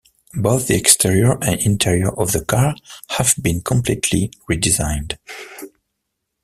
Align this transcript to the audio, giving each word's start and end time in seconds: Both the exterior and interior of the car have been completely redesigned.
Both 0.33 0.65
the 0.65 0.73
exterior 0.73 1.37
and 1.43 1.61
interior 1.61 2.09
of 2.09 2.31
the 2.31 2.43
car 2.43 2.73
have 3.19 3.35
been 3.39 3.61
completely 3.61 4.31
redesigned. 4.49 5.19